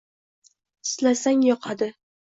[0.91, 1.93] -Silasang yoqadi;